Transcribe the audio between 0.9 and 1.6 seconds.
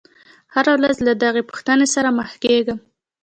له دغې